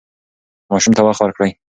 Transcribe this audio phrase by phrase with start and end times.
[0.69, 1.51] ماشوم ته وخت ورکړئ.